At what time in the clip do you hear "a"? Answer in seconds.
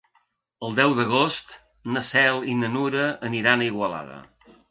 3.67-3.67